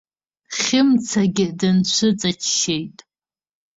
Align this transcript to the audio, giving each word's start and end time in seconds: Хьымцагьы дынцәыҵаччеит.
Хьымцагьы 0.59 1.47
дынцәыҵаччеит. 1.59 2.97